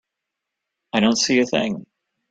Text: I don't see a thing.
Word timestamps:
I 0.93 0.99
don't 0.99 1.15
see 1.19 1.41
a 1.41 1.45
thing. 1.45 1.85